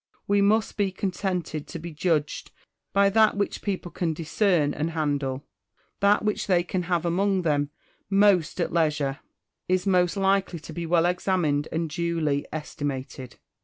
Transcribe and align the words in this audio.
We 0.27 0.41
must 0.41 0.77
be 0.77 0.91
contented 0.91 1.67
to 1.67 1.77
be 1.77 1.91
judged 1.93 2.49
by 2.91 3.11
that 3.11 3.37
which 3.37 3.61
people 3.61 3.91
can 3.91 4.15
discern 4.15 4.73
and 4.73 4.89
handle: 4.89 5.45
that 5.99 6.25
which 6.25 6.47
they 6.47 6.63
can 6.63 6.81
have 6.89 7.05
among 7.05 7.43
them, 7.43 7.69
most 8.09 8.59
at 8.59 8.73
leisure, 8.73 9.19
is 9.69 9.85
most 9.85 10.17
likely 10.17 10.57
to 10.57 10.73
be 10.73 10.87
well 10.87 11.05
examined 11.05 11.67
and 11.71 11.87
duly 11.87 12.47
estimated. 12.51 13.35